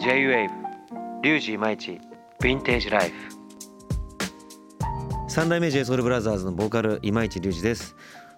[0.00, 0.48] J-WAVE
[1.22, 2.00] リュウジイマイチ
[2.40, 3.14] ヴィンテージライフ。
[5.28, 7.94] 三代目 J SOUL BROTHERS のボーカル今市隆二です。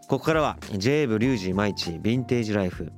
[0.09, 2.91] ここからは J-WAVE リュウジイマイチヴィンテージライフ。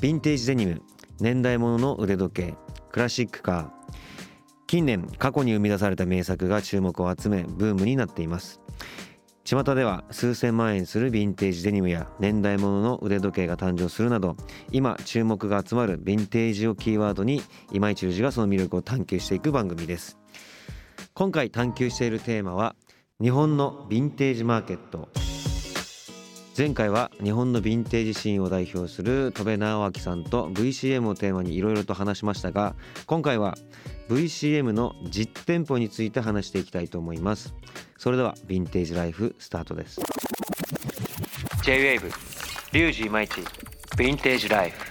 [0.00, 0.80] ヴィンテージデニム
[1.18, 2.54] 年代物の腕時計
[2.92, 3.68] クラシックカー。
[4.68, 8.60] 近年過去に生み出された名作が注目を集めブームになっています。
[9.48, 14.36] 巷では数千万円するヴィンテージデニムや年代物の腕時計が誕生するなど
[14.72, 17.40] 今注目が集まるヴィンテージをキーワードに
[17.72, 20.18] 今市隆二がその魅力を探求していく番組です。
[21.14, 22.76] 今回探求しているテーマは
[23.22, 25.08] 日本のヴィンテージマーケット。
[26.58, 32.74] 前回は日本のヴィンテージシーンを代表する戸部直明さんと VCM をテーマにいろいろと話しましたが
[33.06, 33.56] 今回は
[34.08, 37.54] VCM の実店舗について話していきたいと思います。
[37.96, 40.00] それではヴィンテージライフスタートです。
[41.62, 42.12] J-WAVE
[42.72, 44.84] リュウジイマイチヴィンテージライフ。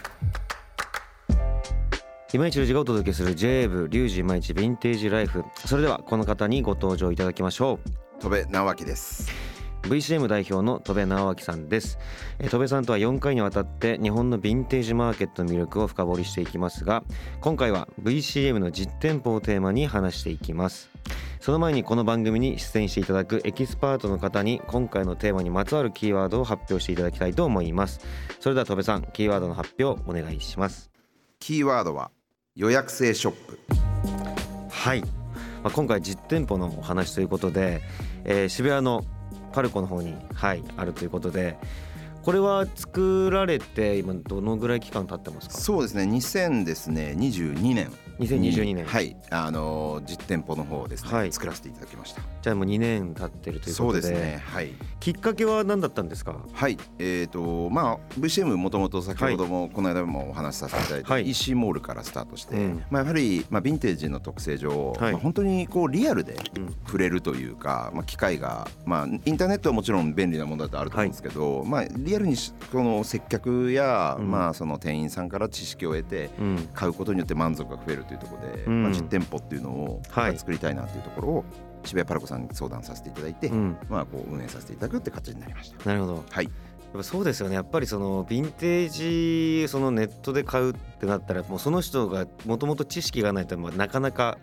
[2.32, 5.44] 今市隆二がお届けする J-WAVE リュウジイマイチヴィンテージライフ。
[5.66, 8.08] それではこの方にご登場いただきましょう。
[8.22, 9.47] 戸部直明です
[9.88, 11.98] VCM 代表の戸部直明さんです。
[12.50, 17.04] 戸部さんとは4回にわたって日本のヴィンテージマーケットの魅力を深掘りしていきますが
[17.42, 20.90] 今回は VCM の実店舗をテーマに話していきます。
[21.40, 28.02] その前にこの番組に出演していただくエキスパートの方に今回のテーマにまつわるキーワードを発表していただきたいと思います。
[28.42, 30.92] それでは戸部さんキーワードの発表お願いします。
[31.40, 32.12] キーワードは
[32.56, 33.60] 予約制ショップ。
[34.70, 35.08] はい、ま
[35.66, 37.82] あ、今回実店舗のお話ということで、
[38.26, 39.06] えー、渋谷の
[39.58, 41.58] パルコの方に、はい、あるということで
[42.22, 45.58] これは作られて今どのぐらい期間経ってますか？
[45.58, 47.92] そうですね2000ですね22年。
[48.20, 48.86] 2022年。
[48.86, 49.16] はい。
[49.30, 52.22] あの実店舗の方ですね、はい、作らせていただきました。
[52.42, 54.02] じゃあもう2年経ってるということで。
[54.02, 54.44] そうですね。
[54.46, 54.74] はい。
[55.00, 56.36] きっかけは何だったんですか？
[56.54, 56.78] はい。
[57.00, 66.36] えっ、ー、とまあ VCM もともと先ほどもこの間もお話しさせていただいた、はい、EC モールからスタートして、うん、まあやはりまあヴィンテージの特性上、はい、まあ、本当にこうリアルで
[66.86, 72.36] 触れるというか、まあ機会がまあインターネットはもちろん便利なものだとあると思うんですけど、はい、まあリアルに
[72.72, 76.30] この接客や、うん、まあその店員さんから知識を得て
[76.74, 78.84] 買うことによって満足が増えるというところで、うん。
[78.84, 80.02] まあ、実店舗っていうのを
[80.36, 81.46] 作りたいなっていうところを
[81.84, 85.86] 渋谷パラコさんに相談させていただいて、うん、まあ、こう運営させていただくって形になりました。
[85.86, 86.46] なるほど、はい。
[86.46, 86.52] やっ
[86.94, 87.56] ぱそうですよね。
[87.56, 94.38] やっぱりそのヴィンテージそのネットで買うってなったらもうその人がもともと知識がないとなかなか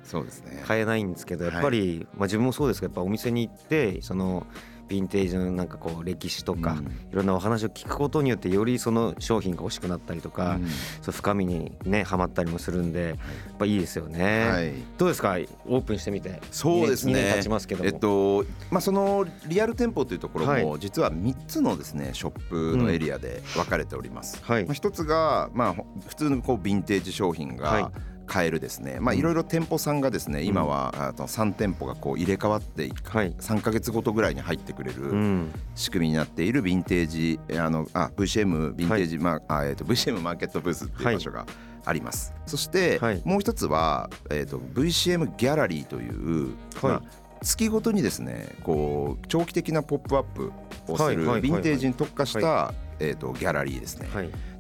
[0.66, 4.46] 買えないんですけどやっぱりまあ自分もそうですけどやっぱお店に行ってその
[4.88, 6.76] ヴィンテージのなんかこう歴史とか、
[7.12, 10.58] いろんなお話を聞くことによってよりその商品が欲しくなったりとか、
[11.02, 13.16] そう深みにねはまったりもするんで、やっ
[13.58, 15.36] ぱいいですよね、はい、どうですか？
[15.66, 16.40] オープンしてみて。
[16.50, 17.32] そうですね。
[17.36, 24.64] 経ちますけどえっとまあそのリアル店舗というところも、実は3つのですねショップのエリアで分かれております、はい。
[24.64, 25.74] まあ、一つがまあ
[26.06, 27.86] 普通のこうヴィンテージ商品が、はい
[28.26, 28.98] 買えるですね。
[29.00, 41.46] まあいろいろ店舗さんがですね今はあと3店舗がこう入れ替わって3か月ごとぐらいに入ってくれる仕組みになっているヴィンテージあのあ VCM ヴィンテージ、まあえー、と VCM マーケットブースっていう場所が
[41.86, 47.02] あります、そしてもう一つは、えー、と VCM ギャラリーという、まあ、
[47.42, 50.52] 月ごとにですねこう長期的なポップアップ
[50.88, 54.08] をするヴィンテージに特化した、えー、とギャラリーですね。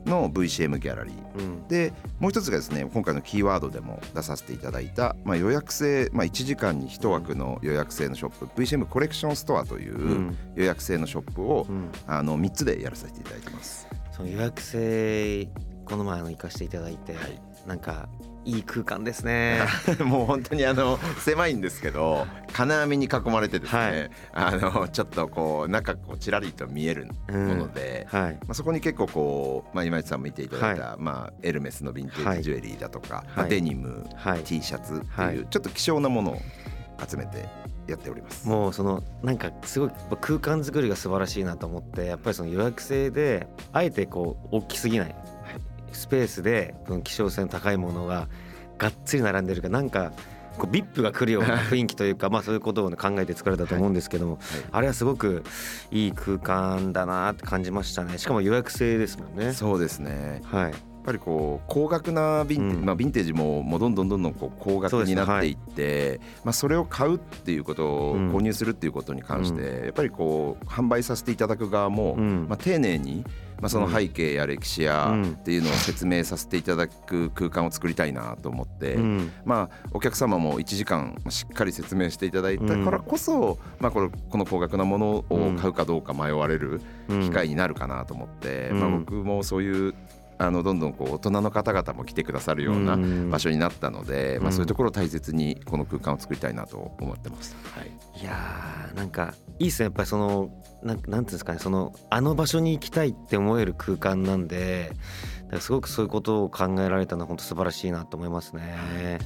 [0.06, 13.88] の VCM ギャラリー、うん、でもう一つがですね今回のキーワードでも出させていただいた、まあ、予約制、まあ、1時間に1枠の予約制のショップ、うん、VCM コレクションストアという予約制のショップを、うん、あの3つでやらせていただいてます。
[14.12, 15.48] その予約制
[15.84, 18.08] この前の行かせていただいて、はい、なんか
[18.44, 19.60] いい空間ですね。
[20.04, 28.20] もう本当にあの狭いんですけど金網に囲まれてですね、はい、あのちょっとこう中こうちらりと見えるもので、うん。
[28.20, 34.06] はい、まあ、そこに結構こう、まあ、今市さんも見ていただいた、はい、まあ、エルメスのヴィンテージジュエリーだとか、まあ、デニム、
[34.44, 36.42] T シャツっていうちょっと希少なものを
[37.08, 37.48] 集めて
[37.86, 38.48] やっております。
[38.48, 39.90] もうそのなんかすごい
[40.20, 45.14] 空間作りが素晴らしいなと思ってやっぱりその予約制であえてこう大きすぎない
[45.96, 48.28] スペースでこの希少性の高いものが
[48.78, 50.12] がっつり並んでるかなんか
[50.58, 54.60] こう VIP が来るような雰囲気というか まあそういうことを、ね、考えて作られたと思うんですけども、はい。
[54.60, 55.42] はい、あれはすごく
[55.90, 58.18] いい空間だなって感じましたね。
[58.18, 59.52] しかも予約制ですもんね。
[59.52, 60.42] そうですね。
[60.44, 60.70] はい。
[60.70, 60.72] やっ
[61.04, 73.22] ぱりこう高額なヴィンテージ、うん、まあ、ヴィンテージももうどんどんどんどんこう高額になっていって、はい、まあ、それを買うっていうことを購入するっていうことに関して、やっぱりこう販売させていただく側も、まあ、丁寧に
[73.64, 78.96] まあ、その背景や歴史やっていうのを説明させていただく空間を作りたいなと思って、
[79.46, 89.94] まあ、お客様も1時間しっかり説明していただいたからこそ、まあ、このこの高額なものを買うかどうか迷われる機会になるかなと思って、まあ、僕もそういう
[90.38, 92.98] あのどんどんこう大人の方々も来てくださるような
[93.30, 97.56] 場所になったので、まあ、そういうところを大切にこの空間を作りたいなと思ってます。
[97.76, 100.50] はい、いやーなんかいいっすねやっぱりその
[100.82, 104.92] なんなんていうんですかねそのあの場所に行きたいって思える空間なんで
[105.60, 109.18] すごくそういうことを考えられたのは本当素晴らしいなと思いますね。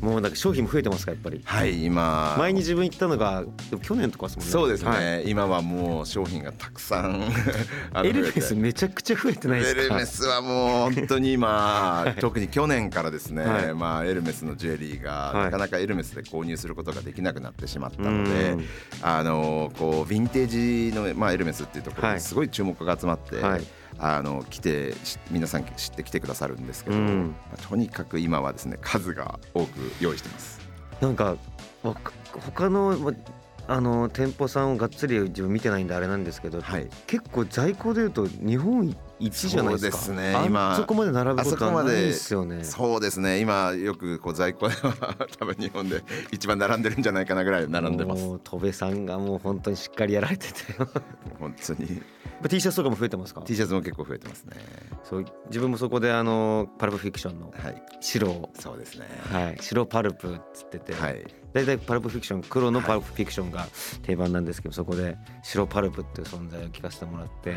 [0.00, 1.40] もうなんか商品も増えてますかやっぱり？
[1.44, 2.34] はい今。
[2.38, 3.44] 前に自分行ったのが
[3.82, 4.52] 去年とかですもんね。
[4.52, 7.22] そうですね、はい、今はもう商品がたくさん
[8.04, 9.82] エルメスめちゃくちゃ増えてないですか？
[9.82, 18.56] エルメスはもう本当に今特に去年からですね、はい、まあエルメスのジュエリーがなかなかエルメスで購入することができなくなってしまったので、
[19.02, 23.62] あのこうヴィンテージのまあエルメスっていうところにすごい注目が集まって、はい
[23.98, 24.94] あの来て
[25.30, 27.34] 皆さん知ってきてくださるんですけど、うん、
[27.68, 30.60] とにかく今はですね数が多く用意してます。
[31.00, 31.36] なんか
[32.54, 33.14] 他の
[33.68, 39.96] あの店舗さんをがっつり自分見てないんであれなんですけど、はい、結構在庫でいうと日本一じゃないですか。
[39.96, 40.44] そうですね。
[40.46, 42.64] 今そこまで並ぶことはないですよね。
[42.64, 43.40] そうですね。
[43.40, 46.02] 今よくこう在庫では多分日本で
[46.32, 48.38] 一番並んでるんじゃないかなぐらい並んでます。
[48.44, 50.62] 戸部さんがもう本当にしっかりやられてて
[51.38, 52.02] 本当に。
[52.48, 54.56] T シャツとかも増えてますか？T シャツも結構増えてますね
[55.04, 57.52] そう自分もそこであのパルプフィクションの
[58.00, 61.24] 白を、はい、そうですねはい白パルプっつってて、はい、
[61.54, 63.66] 大体パルプフィクション黒のパルプフィクションが
[64.02, 67.56] 定番なんですけど、そこで白パルプっていう存在を聞かせてもらって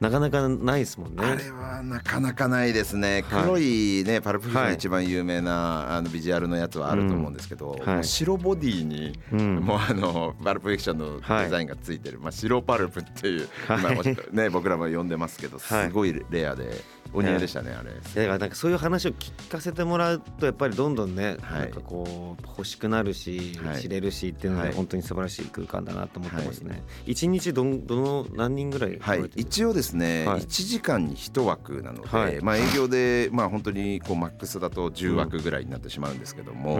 [0.00, 1.24] なかなかないですもんね。
[1.24, 3.24] あれはなかなかないですね。
[3.30, 13.92] 黒いね、パルプフィが一番有名なあのビジュアルのやつはあると思うんですけど、はい、白ボディに、もうあのパルプフィクションのデザインがついてる、まあ、白パルプっていう、は
[14.32, 16.96] い、ね、僕らも呼んでますけどすごいレアで。
[17.12, 17.90] お似合いでしたね、あれ。
[17.90, 26.82] だからなんかそういう話を聞かせてもらうとやっぱりどんどんね、なんかこう欲しくなるし、知れるしっていうのが本当に素晴らしい空間だなと思ってますね。
[27.06, 29.30] 一、日どどの何人ぐらいはい。
[29.36, 36.78] 一応ですね、は1時間に1枠なので、まあ営業でまあ本当にこうマックスだと10枠ぐらいになってしまうんですけども、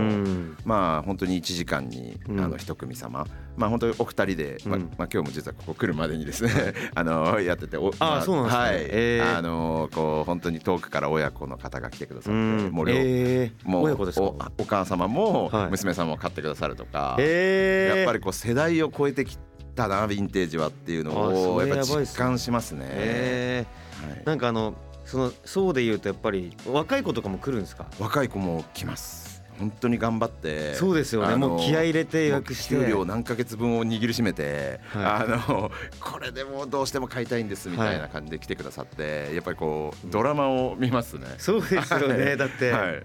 [0.64, 3.26] まあ本当に1時間にあの1組様、
[3.56, 6.50] まあ本当にお二人で、まあまあ今日も実はここ来るまでにですね、
[6.94, 9.20] あのやってて、あそうなんですね。
[9.20, 14.52] はい、あのこう本当に遠くから親子の方が来てくださって、もう,、えー、もう親子ですか？
[14.58, 19.38] お母様も娘さんも買ってくださるとか、はい、やっぱりこう世代を超えてき
[19.76, 22.80] たなヴィンテージはっていうのをやっぱ実感しますね。
[22.88, 24.74] えー、はい、なんかあの
[25.04, 27.86] そのそうで言うとやっぱり若い子とかも来るんですか？
[28.00, 29.26] 若い子も来ます。
[29.58, 31.36] 本当に頑張ってそうですよね。
[31.36, 32.74] もう気合い入れて予約して。
[32.74, 35.70] 給料何ヶ月分を握りしめて、はい、あの
[36.00, 41.26] これでもどうしても買いたいんですみたいな感じで来てくださって、はい、やっぱりこうドラマを見ますね。
[41.38, 42.36] そうですよね。
[42.36, 43.02] だって、はい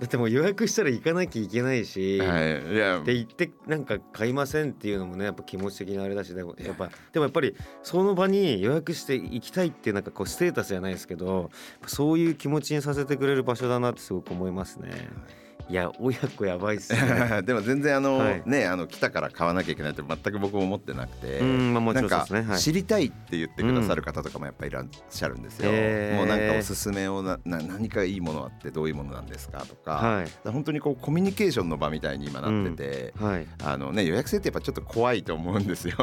[0.00, 3.02] だってもう予約したら行かなきゃいけないし、はい、いや。
[3.04, 6.72] で行ってなんか買いませんっていうのもねやっぱ気持ち的なあれだしでもや。
[6.72, 11.50] っぱでもやっぱりその場に予約して行きたいっていうなんかこうステータスじゃないですけど
[11.86, 14.88] そういう気持ちにさせてくれる場所だなってすごく思いますね。
[14.88, 17.42] はいいや親子やばいっすね。
[17.46, 35.96] でも全然あの、はい、ねあの来たから買わなきゃいけないって全く僕も思ってなくて、まあ、もちろんね、はい、知りたいって言ってくださる方とかもやっぱりいらっしゃるんですよ、うん、もうなんかおすすめをなな何かいいものあってどういうものなんですかとか、はい、本当にこうコミュニケーションの場みたいに今なってて、うん、はい、あのね予約制ってやっぱちょっと怖いと思うんですよ。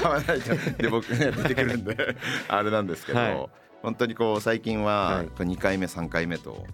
[0.00, 0.54] 買わないと。
[0.80, 2.16] で僕ね出てくるんで
[2.46, 3.50] あれなんですけど。
[3.86, 6.66] 本当にこう最近は2回目3回目と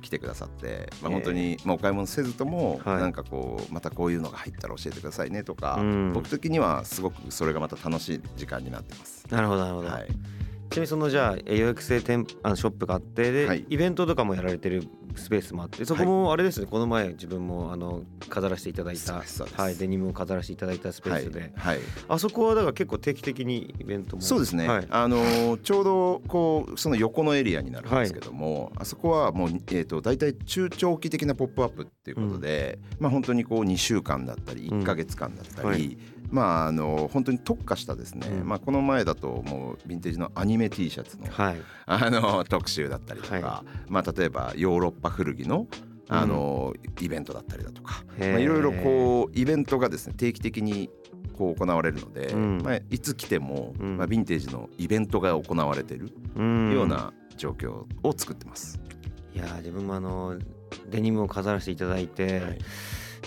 [0.00, 5.78] 来てくださって、まあ、本当にまあお買い物せずともなんかこうまたこういうのが入ったら教えてくださいねとか、
[6.12, 9.24] 僕的にはすごくそれがまた楽しい時間になってます。
[9.30, 10.06] なるほどなるほど、はい。
[10.08, 10.16] ちな
[10.76, 21.78] みにそのじゃあ予約制店あのショップがあってで、はい、イベントとかもやられてるスペースもあってそこもあれですね、はい、この前自分もあの飾らせていただいたはいデニムを飾らせていただいたスペースで、はい、
[22.08, 45.68] あそこはだから結構定期的にイベントもそうですね、あのちょうどこうその横のエリアになるんですけども、あそこはもうえっ、ー、と大体中長期的なポップアップっていうことで、うん、まあ本当にこう2週間だったり1か月間だったり、うんまあ、あの本当に特化したですね、うん、まあ、この前だともうヴィンテージのアニメ T シャツのはい、あの特集だったりとか、はい、まあ、例えばヨーロッパ古着の
[46.08, 50.90] あの、イベントだったりだとか、まあ、いろいろこうイベントがですね定期的に
[51.38, 56.12] こう行われるので、うん、まあ、いつ来ても、うん、まあ、ヴィンテージのイベントが行われてる
[56.74, 58.80] ような状況を作ってます。
[59.34, 60.38] いや自分もあの
[60.90, 62.58] デニムを飾らせていただいて、はい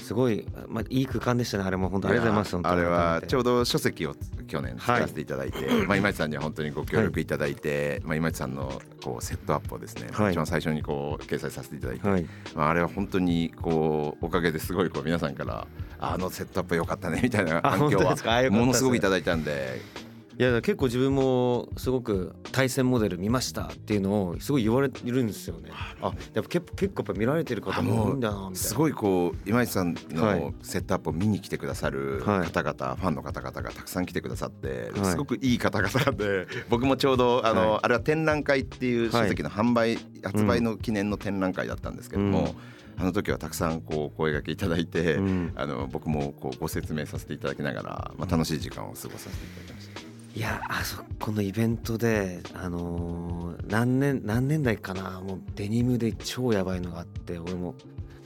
[0.06, 4.16] すごい、まあ、いい空間でしたねあれも本当ありがとうございますあれはちょうど書籍を
[4.48, 15.66] 去年作らせていただいて、はい、まあ、今市さんには本当にご協力いただいて、はい、まあ、今市さんのこうセットアップをですね、はい、一番最初にこう掲載させていただいて、はい、まあ、あれは本当にこうおかげですごいこう皆さんから
[16.00, 20.05] あのセットアップ良かったねみたいな反響はものすごくいただいたんで。
[20.38, 25.70] いや結構自分もすごく対戦モデル見ましたっていうのをすごい言われてるんですよね。
[26.02, 28.56] あやっぱ結結構やっぱ見られてる方も多いんだなみたいな。
[28.56, 42.40] すごいこう今市さんのセットアップを見に来てくださる方々、はい、ファンの方々がたくさん来てくださって、はい、すごくいい方々で 僕もちょうどあの、はい、あれは展覧会っていう書籍の販売、発売の記念の展覧会だったんですけども。
[42.40, 50.05] うんあの時はたくさんこう声がけいただいて、うん、あの僕もこうご説明させていただきながら、まあ、楽しい時間を過ごさせていただきました。
[50.36, 57.74] いやあそこのイベントで、あのー、何年何年代かなもうデニムで超やばいのがあって俺も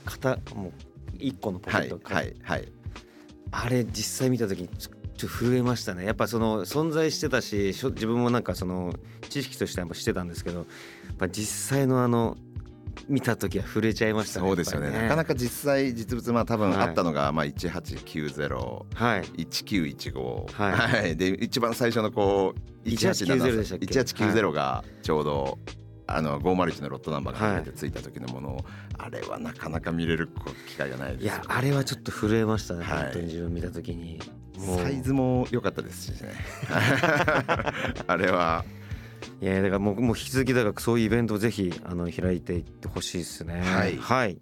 [0.04, 0.72] 肩も
[1.14, 2.68] う1個のポケットはい、はい、
[3.52, 6.04] あれ実際見た時にちょっと震えましたね。
[6.04, 8.92] やっぱその存在してたし自分もなんかその
[9.28, 12.36] 知識としてはしてたんですけどやっぱ実際のあの
[13.08, 22.54] 見た時は触れちゃいましたねそうですよね、ね、なかなか実際実物まあ多分あったのが、まあ1890、はい、1915、はい、はい、で一番最初のこ
[22.84, 25.58] う1890 1890がちょうど、
[26.06, 28.48] あの501のロットナンバーが初めてついた時のもの。
[28.50, 28.64] を、はい、
[28.98, 30.28] あれはなかなか見れる
[30.68, 34.20] 機会がないです、ね、いやあれはちょっと震えましたね、はい、本当に自分見た時に。
[34.60, 36.34] サイズも良かったですしね。
[38.06, 38.64] あれは
[39.40, 43.60] いやだからもうもう引き続きだからそういうイベントをぜひあの開いていってほしいですね。
[43.60, 44.38] はい、はい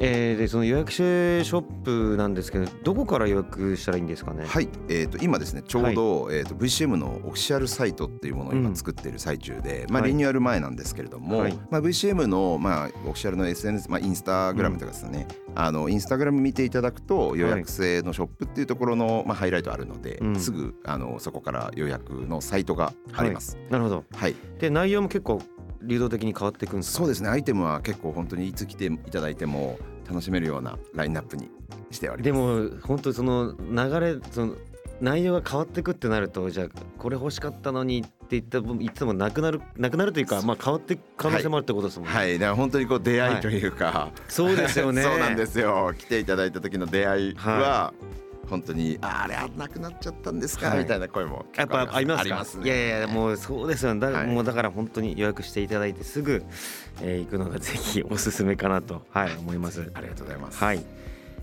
[0.00, 4.44] えー、でその予約ショップなんですけどどこから予約したらいいんですかね？
[4.46, 23.58] はい、えーと、今ですねちょうど、はい、えーと、VCM のオフィシャルサイトっていうものを今作っている最中で、うん、まあ、リニューアル前なんですけれども、はい、まあ、VCM の、まあ、オフィシャルの SNS、まあ、インスタグラムとかですね、うん、あのインスタグラム見ていただくと予約制のショップっていうところの、まあ、ハイライトあるので、うん、すぐあのそこから予約のサイトがあります。
[23.70, 25.40] なるほど、はい、で内容も結構
[25.86, 27.28] 流動的に変わっていくんですそうですね。
[27.28, 29.78] アイテムは結構本当にいつ来ていただいても
[30.08, 31.50] 楽しめるようなラインナップに
[31.90, 32.24] しております。
[32.24, 34.54] でも本当その流れその
[35.00, 42.14] 内容が変わってくってなるとじゃあこれ欲しかったのにって言ったいつもなくなるなくなるというかまあ変わっていく可能性もあるってことですもんね。
[42.14, 45.02] はい、はい、だから本当にこう出会いというか、はい、そうですよね。
[45.04, 45.92] そうなんですよ。
[45.96, 52.44] 来ていただいた時の出会いは、はい、本当にああれなくなっちゃったんですか、みたいな声もやっぱありますか？
[52.44, 53.98] すね、いやいやもうそうですよ。
[53.98, 56.44] だ、はい、もうだから本当に予約していただいてすぐ、
[57.02, 59.90] えー、行くのが ぜひおすすめかなとはい思います。
[59.94, 60.58] ありがとうございます。
[60.58, 60.84] はい。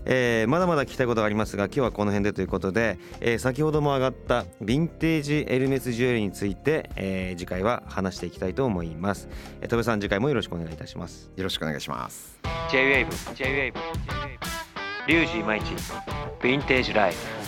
[0.06, 9.28] えー、まだまだ聞きたいことがありますが今日はこの辺でということで、えー、先ほども上がったヴィンテージエルメスジュエリーについて、えー、次回は話していきたいと思います、
[9.62, 11.30] えー、戸部さん次回もよろしくお願いいたします。
[11.36, 12.38] よろしくお願いします。
[12.70, 14.43] J-WAVE J-WAVE
[15.06, 17.43] リュウジイマイチヴィンテージライフ。